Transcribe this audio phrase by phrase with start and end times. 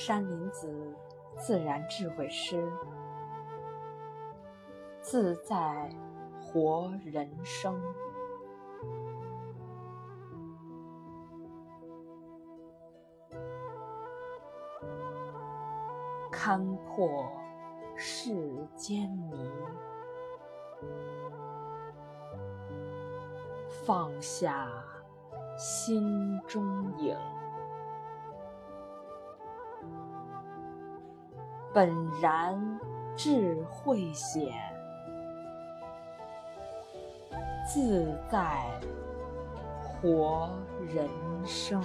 [0.00, 0.72] 山林子
[1.36, 2.64] 自然智慧师，
[5.00, 5.90] 自在
[6.40, 7.82] 活人生。
[16.30, 17.28] 勘破
[17.96, 18.32] 世
[18.76, 19.50] 间迷，
[23.84, 24.70] 放下
[25.56, 27.18] 心中影。
[31.72, 32.80] 本然
[33.16, 34.52] 智慧显，
[37.66, 38.64] 自在
[40.00, 40.50] 活
[40.88, 41.08] 人
[41.44, 41.82] 生。